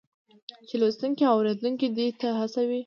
[0.67, 2.79] چې لوستونکی او اورېدونکی دې ته هڅوي